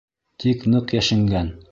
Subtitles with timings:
[0.43, 1.53] Тик ныҡ йәшенгән!